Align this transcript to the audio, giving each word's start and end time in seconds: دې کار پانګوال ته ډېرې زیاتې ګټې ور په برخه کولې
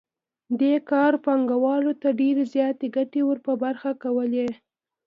دې 0.59 0.73
کار 0.89 1.13
پانګوال 1.25 1.83
ته 2.01 2.09
ډېرې 2.19 2.43
زیاتې 2.53 2.87
ګټې 2.95 3.21
ور 3.25 3.37
په 3.45 3.53
برخه 3.63 3.89
کولې 4.03 4.45